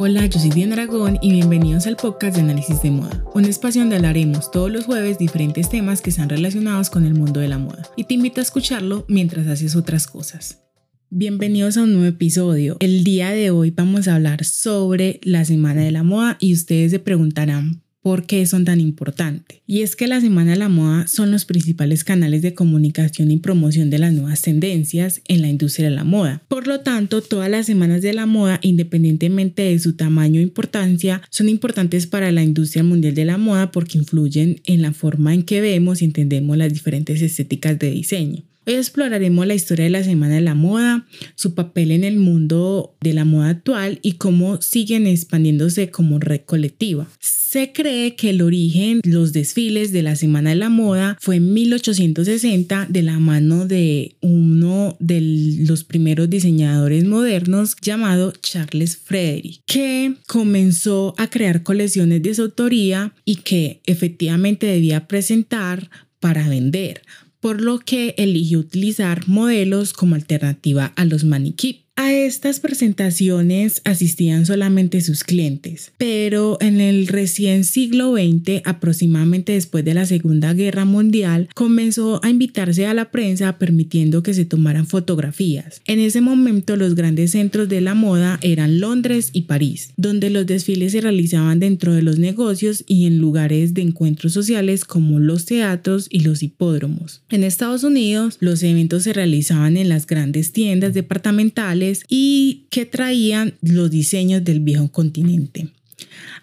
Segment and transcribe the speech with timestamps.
[0.00, 3.80] Hola, yo soy Diana Aragón y bienvenidos al podcast de Análisis de Moda, un espacio
[3.80, 7.58] donde hablaremos todos los jueves diferentes temas que están relacionados con el mundo de la
[7.58, 7.82] moda.
[7.96, 10.62] Y te invito a escucharlo mientras haces otras cosas.
[11.10, 12.76] Bienvenidos a un nuevo episodio.
[12.78, 16.92] El día de hoy vamos a hablar sobre la Semana de la Moda y ustedes
[16.92, 19.60] se preguntarán, por qué son tan importantes.
[19.66, 23.38] Y es que la Semana de la Moda son los principales canales de comunicación y
[23.38, 26.42] promoción de las nuevas tendencias en la industria de la moda.
[26.48, 31.22] Por lo tanto, todas las semanas de la moda, independientemente de su tamaño e importancia,
[31.30, 35.42] son importantes para la industria mundial de la moda porque influyen en la forma en
[35.42, 38.42] que vemos y entendemos las diferentes estéticas de diseño.
[38.68, 42.94] Hoy exploraremos la historia de la Semana de la Moda, su papel en el mundo
[43.00, 47.08] de la moda actual y cómo siguen expandiéndose como red colectiva.
[47.18, 51.54] Se cree que el origen, los desfiles de la Semana de la Moda fue en
[51.54, 55.22] 1860 de la mano de uno de
[55.66, 63.14] los primeros diseñadores modernos llamado Charles Frederick, que comenzó a crear colecciones de su autoría
[63.24, 65.88] y que efectivamente debía presentar
[66.20, 67.00] para vender
[67.48, 71.87] por lo que eligió utilizar modelos como alternativa a los maniquí.
[72.00, 79.84] A estas presentaciones asistían solamente sus clientes, pero en el recién siglo XX, aproximadamente después
[79.84, 84.86] de la Segunda Guerra Mundial, comenzó a invitarse a la prensa permitiendo que se tomaran
[84.86, 85.82] fotografías.
[85.88, 90.46] En ese momento los grandes centros de la moda eran Londres y París, donde los
[90.46, 95.46] desfiles se realizaban dentro de los negocios y en lugares de encuentros sociales como los
[95.46, 97.22] teatros y los hipódromos.
[97.28, 103.54] En Estados Unidos, los eventos se realizaban en las grandes tiendas departamentales y que traían
[103.62, 105.68] los diseños del viejo continente.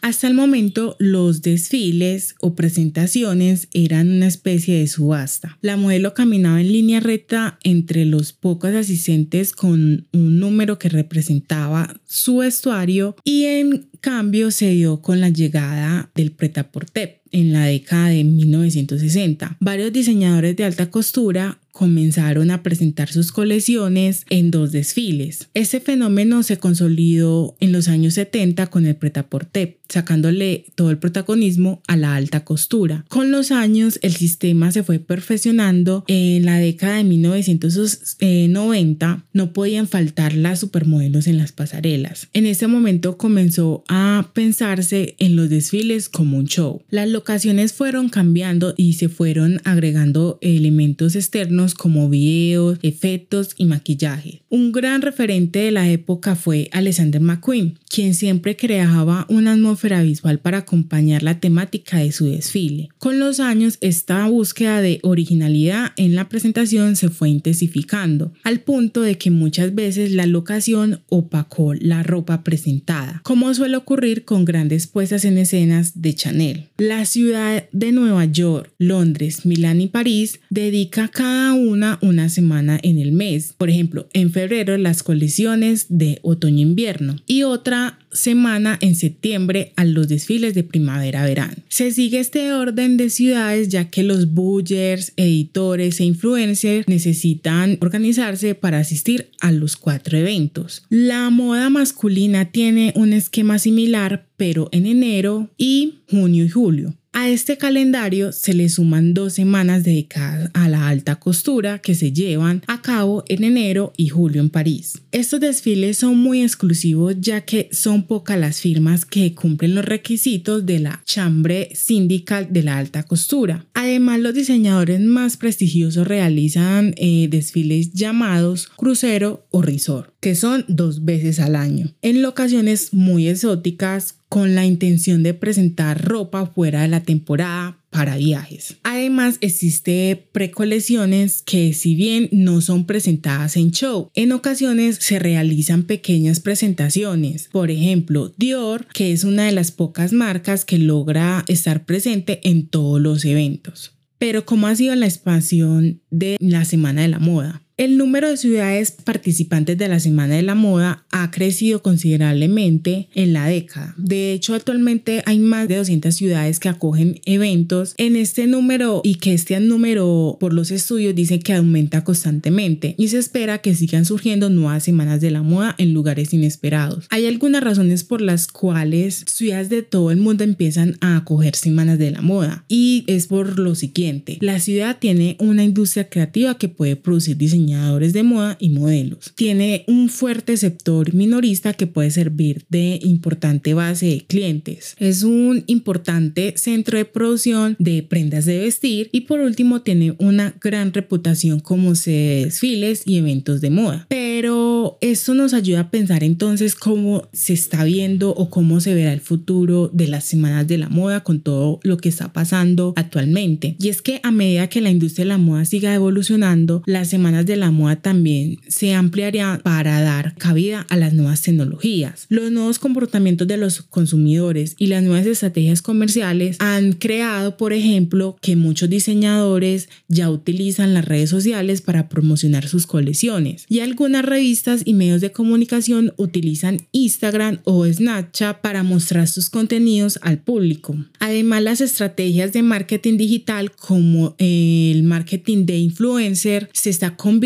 [0.01, 5.57] Hasta el momento, los desfiles o presentaciones eran una especie de subasta.
[5.61, 11.99] La modelo caminaba en línea recta entre los pocos asistentes con un número que representaba
[12.05, 18.09] su vestuario y en cambio se dio con la llegada del pretaporte en la década
[18.09, 19.57] de 1960.
[19.59, 25.49] Varios diseñadores de alta costura comenzaron a presentar sus colecciones en dos desfiles.
[25.53, 31.81] Este fenómeno se consolidó en los años 70 con el pretaporte, sacándole todo el protagonismo
[31.87, 33.03] a la alta costura.
[33.09, 36.05] Con los años el sistema se fue perfeccionando.
[36.07, 42.29] En la década de 1990 no podían faltar las supermodelos en las pasarelas.
[42.31, 46.83] En ese momento comenzó a pensarse en los desfiles como un show.
[46.89, 54.41] Las locaciones fueron cambiando y se fueron agregando elementos externos como videos, efectos y maquillaje.
[54.49, 60.39] Un gran referente de la época fue Alexander McQueen, quien siempre creaba una atmósfera visual
[60.39, 62.89] para acompañar la temática de su desfile.
[62.97, 69.01] Con los años, esta búsqueda de originalidad en la presentación se fue intensificando, al punto
[69.01, 74.87] de que muchas veces la locación opacó la ropa presentada, como suele ocurrir con grandes
[74.87, 76.65] puestas en escenas de Chanel.
[76.77, 82.99] La ciudad de Nueva York, Londres, Milán y París dedica cada una una semana en
[82.99, 83.53] el mes.
[83.57, 90.07] Por ejemplo, en febrero las colecciones de otoño-invierno y otra semana en septiembre a los
[90.07, 91.55] desfiles de primavera-verano.
[91.67, 98.55] Se sigue este orden de ciudades ya que los bullers, editores e influencers necesitan organizarse
[98.55, 100.83] para asistir a los cuatro eventos.
[100.89, 106.93] La moda masculina tiene un esquema similar pero en enero y junio y julio.
[107.17, 112.11] A este calendario se le suman dos semanas dedicadas a la alta costura que se
[112.11, 115.01] llevan a cabo en enero y julio en París.
[115.13, 120.65] Estos desfiles son muy exclusivos ya que son pocas las firmas que cumplen los requisitos
[120.65, 123.65] de la chambre sindical de la alta costura.
[123.73, 131.05] Además, los diseñadores más prestigiosos realizan eh, desfiles llamados crucero o resort, que son dos
[131.05, 136.89] veces al año, en locaciones muy exóticas con la intención de presentar ropa fuera de
[136.89, 138.75] la temporada para viajes.
[138.83, 145.83] Además, existe precolecciones que si bien no son presentadas en show, en ocasiones se realizan
[145.83, 147.47] pequeñas presentaciones.
[147.49, 152.67] Por ejemplo, Dior, que es una de las pocas marcas que logra estar presente en
[152.67, 153.93] todos los eventos.
[154.17, 157.64] Pero ¿cómo ha sido la expansión de la Semana de la Moda?
[157.77, 163.33] El número de ciudades participantes de la Semana de la Moda ha crecido considerablemente en
[163.33, 163.93] la década.
[163.97, 169.15] De hecho, actualmente hay más de 200 ciudades que acogen eventos en este número y
[169.15, 174.05] que este número por los estudios dice que aumenta constantemente y se espera que sigan
[174.05, 177.07] surgiendo nuevas semanas de la moda en lugares inesperados.
[177.09, 181.99] Hay algunas razones por las cuales ciudades de todo el mundo empiezan a acoger semanas
[181.99, 184.37] de la moda y es por lo siguiente.
[184.39, 189.33] La ciudad tiene una industria creativa que puede producir diseño diseñadores de moda y modelos.
[189.35, 194.95] Tiene un fuerte sector minorista que puede servir de importante base de clientes.
[194.99, 200.55] Es un importante centro de producción de prendas de vestir y por último tiene una
[200.61, 204.05] gran reputación como se desfiles y eventos de moda.
[204.09, 209.13] Pero esto nos ayuda a pensar entonces cómo se está viendo o cómo se verá
[209.13, 213.75] el futuro de las semanas de la moda con todo lo que está pasando actualmente.
[213.79, 217.45] Y es que a medida que la industria de la moda siga evolucionando, las semanas
[217.45, 222.25] de la moda también se ampliarían para dar cabida a las nuevas tecnologías.
[222.29, 228.37] Los nuevos comportamientos de los consumidores y las nuevas estrategias comerciales han creado, por ejemplo,
[228.41, 234.81] que muchos diseñadores ya utilizan las redes sociales para promocionar sus colecciones y algunas revistas
[234.85, 240.95] y medios de comunicación utilizan Instagram o Snapchat para mostrar sus contenidos al público.
[241.19, 247.44] Además, las estrategias de marketing digital como el marketing de influencer se está convirtiendo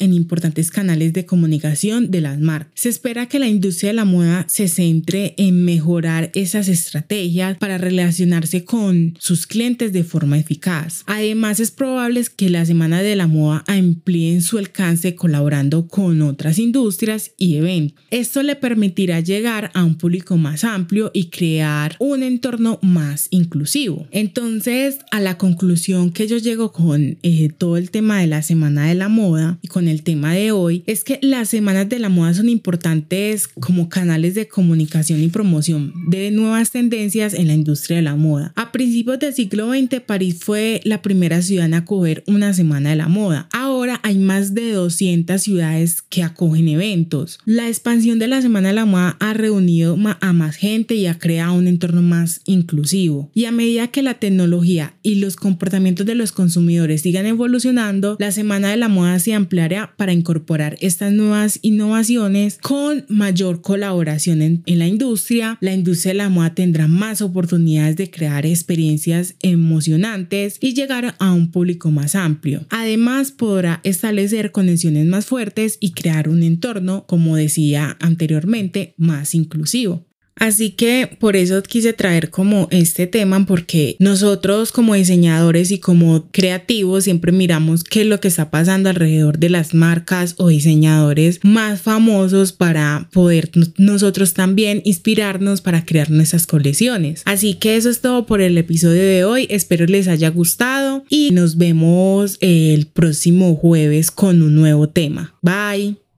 [0.00, 2.72] en importantes canales de comunicación de las marcas.
[2.74, 7.78] Se espera que la industria de la moda se centre en mejorar esas estrategias para
[7.78, 11.02] relacionarse con sus clientes de forma eficaz.
[11.06, 16.58] Además, es probable que la Semana de la Moda amplíen su alcance colaborando con otras
[16.58, 18.02] industrias y eventos.
[18.10, 24.06] Esto le permitirá llegar a un público más amplio y crear un entorno más inclusivo.
[24.10, 28.88] Entonces, a la conclusión que yo llego con eh, todo el tema de la Semana
[28.88, 32.08] de la Moda y con el tema de hoy es que las semanas de la
[32.08, 37.98] moda son importantes como canales de comunicación y promoción de nuevas tendencias en la industria
[37.98, 38.52] de la moda.
[38.56, 42.96] A principios del siglo XX, París fue la primera ciudad en acoger una Semana de
[42.96, 43.48] la Moda.
[43.52, 47.38] Ahora hay más de 200 ciudades que acogen eventos.
[47.44, 51.18] La expansión de la Semana de la Moda ha reunido a más gente y ha
[51.18, 53.30] creado un entorno más inclusivo.
[53.32, 58.32] Y a medida que la tecnología y los comportamientos de los consumidores sigan evolucionando, la
[58.32, 64.62] Semana de la Moda se ampliará para incorporar estas nuevas innovaciones con mayor colaboración en,
[64.66, 65.58] en la industria.
[65.60, 71.32] La industria de la moda tendrá más oportunidades de crear experiencias emocionantes y llegar a
[71.32, 72.66] un público más amplio.
[72.70, 80.09] Además, podrá establecer conexiones más fuertes y crear un entorno, como decía anteriormente, más inclusivo.
[80.36, 86.28] Así que por eso quise traer como este tema porque nosotros como diseñadores y como
[86.30, 91.40] creativos siempre miramos qué es lo que está pasando alrededor de las marcas o diseñadores
[91.42, 97.22] más famosos para poder nosotros también inspirarnos para crear nuestras colecciones.
[97.26, 99.46] Así que eso es todo por el episodio de hoy.
[99.50, 105.34] Espero les haya gustado y nos vemos el próximo jueves con un nuevo tema.
[105.42, 106.09] Bye.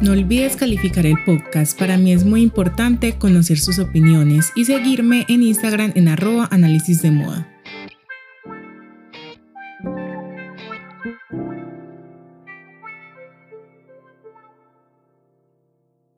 [0.00, 5.26] No olvides calificar el podcast, para mí es muy importante conocer sus opiniones y seguirme
[5.28, 7.57] en Instagram en arroba análisis de moda.